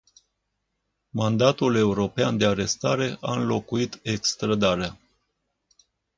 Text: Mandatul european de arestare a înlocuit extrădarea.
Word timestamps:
Mandatul 1.09 1.75
european 1.75 2.37
de 2.37 2.45
arestare 2.45 3.17
a 3.21 3.33
înlocuit 3.33 3.99
extrădarea. 4.03 4.97